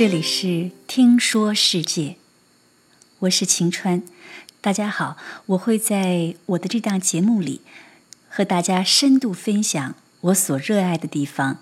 [0.00, 2.16] 这里是听说世界，
[3.18, 4.02] 我是晴川。
[4.62, 7.60] 大家好，我会在我的这档节目里
[8.26, 11.58] 和大家深度分享我所热爱的地方，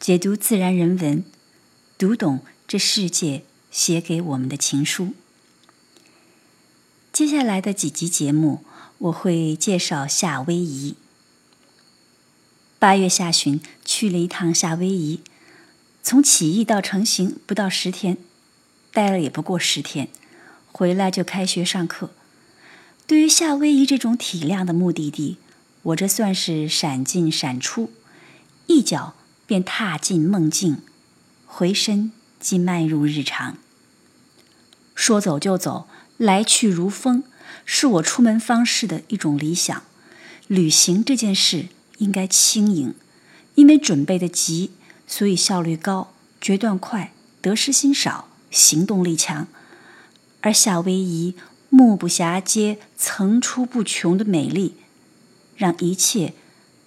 [0.00, 1.22] 解读自然人文，
[1.98, 5.12] 读懂这世界写给我们的情书。
[7.12, 8.64] 接下来的几集节目，
[8.96, 10.96] 我会介绍夏威夷。
[12.78, 15.20] 八月下旬去了一趟夏威夷，
[16.08, 18.16] 从起义到成型不到十天，
[18.92, 20.06] 待了也不过十天，
[20.70, 22.10] 回来就开学上课。
[23.08, 25.38] 对于夏威夷这种体量的目的地，
[25.82, 27.90] 我这算是闪进闪出，
[28.68, 29.14] 一脚
[29.48, 30.80] 便踏进梦境，
[31.44, 33.58] 回身即迈入日常。
[34.94, 37.24] 说走就走，来去如风，
[37.64, 39.82] 是我出门方式的一种理想。
[40.46, 41.66] 旅行这件事
[41.98, 42.94] 应该轻盈，
[43.56, 44.70] 因为准备的急，
[45.06, 49.46] 所以效率高，决断快，得失心少，行动力强。
[50.40, 51.34] 而夏威夷。
[51.68, 54.76] 目不暇接、层出不穷的美丽，
[55.56, 56.32] 让一切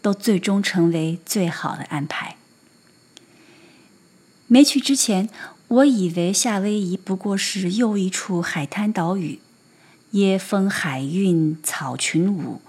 [0.02, 2.38] 都最终成为最好的安排。
[4.48, 5.30] 没去之前，
[5.68, 9.40] 我以为夏威夷不过是又一处海滩岛屿，
[10.14, 12.62] 椰风海韵草裙舞，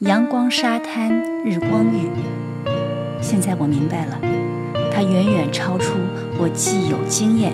[0.00, 1.08] 阳光沙滩
[1.44, 2.10] 日光浴。
[3.22, 4.20] 现在我明白了，
[4.94, 5.94] 它远远超出
[6.38, 7.52] 我既有经验，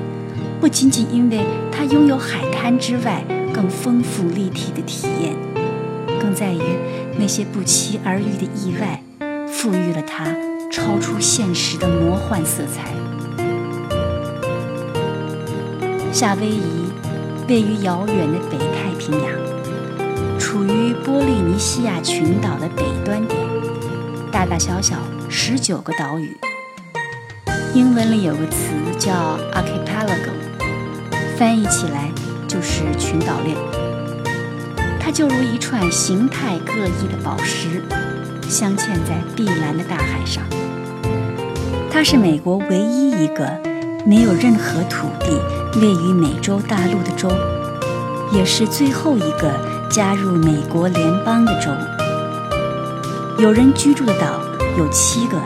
[0.60, 1.40] 不仅仅因为
[1.72, 3.24] 它拥有海滩之外。
[3.52, 5.34] 更丰富立体的体验，
[6.20, 6.60] 更在于
[7.18, 9.02] 那些不期而遇的意外，
[9.48, 10.24] 赋予了它
[10.70, 12.90] 超出现实的魔幻色彩。
[16.12, 16.62] 夏威夷
[17.48, 23.38] 位于遥远的北太平洋，处于波利尼西亚群岛的北端点，
[24.30, 24.96] 大大小小
[25.28, 26.49] 十九个岛屿。
[27.74, 29.12] 英文里有个词叫
[29.52, 30.32] archipelago，
[31.38, 32.10] 翻译起来。
[32.48, 33.56] 就是群岛链，
[34.98, 37.80] 它就如一串形态各异的宝石，
[38.48, 40.42] 镶嵌在碧蓝的大海上。
[41.92, 43.48] 它是美国唯一一个
[44.04, 45.40] 没有任何土地
[45.80, 47.30] 位于美洲大陆的州，
[48.32, 49.52] 也是最后一个
[49.88, 51.70] 加入美国联邦的州。
[53.38, 54.40] 有人居住的岛
[54.76, 55.36] 有七个，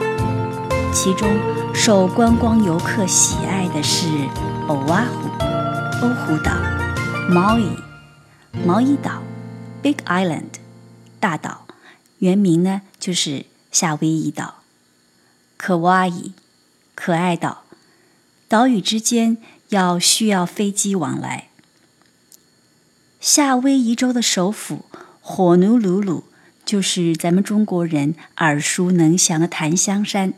[0.91, 1.29] 其中
[1.75, 4.07] 受观光游客喜爱的是
[4.69, 5.29] 欧瓦湖、
[6.01, 6.53] 欧胡岛。
[7.29, 7.69] 毛伊，
[8.65, 9.23] 毛伊岛
[9.83, 10.55] ，Big Island，
[11.19, 11.67] 大岛，
[12.21, 14.63] 原名呢就是夏威夷岛。
[15.57, 16.33] 可哇伊，
[16.95, 17.65] 可爱岛，
[18.49, 19.37] 岛屿之间
[19.71, 21.49] 要需要飞机往来。
[23.21, 24.85] 夏威夷州的首府
[25.21, 26.25] 火奴鲁鲁，
[26.65, 30.35] 就是咱们中国人耳熟能详的檀香山，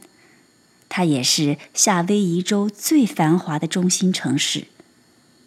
[0.96, 4.68] 它也是夏威夷州最繁华的中心城市。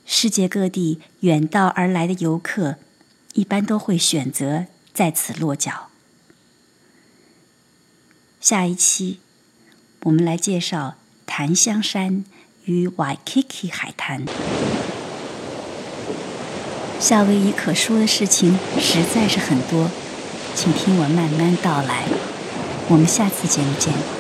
[0.06, 2.76] 世界各地远道而来的游客，
[3.34, 5.88] 一般都会选择在此落脚。
[8.40, 9.18] 下一期，
[10.04, 12.24] 我们来介绍檀香山
[12.66, 14.26] 与 Waikiki 海滩。
[17.00, 19.90] 夏威夷可说的事情实在是很多，
[20.54, 22.06] 请听我慢慢道来。
[22.88, 24.19] 我们下次节目见。